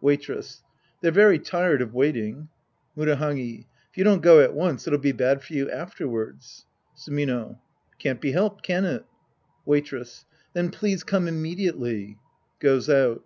Waitress. 0.00 0.62
They're 1.02 1.12
very 1.12 1.38
tired 1.38 1.82
of 1.82 1.92
waiting. 1.92 2.48
Murahagi. 2.96 3.66
If 3.90 3.98
you 3.98 4.02
don't 4.02 4.22
go 4.22 4.40
at 4.40 4.54
once, 4.54 4.86
it'll 4.86 4.98
be 4.98 5.12
bad 5.12 5.42
for 5.42 5.52
you 5.52 5.70
afterwards. 5.70 6.64
Sumino. 6.96 7.58
It 7.92 7.98
can't 7.98 8.18
be 8.18 8.32
helped, 8.32 8.64
can 8.64 8.86
it? 8.86 9.04
Waitress. 9.66 10.24
Then 10.54 10.70
please 10.70 11.04
come 11.04 11.28
immediately. 11.28 12.16
(Goes 12.60 12.88
out.) 12.88 13.24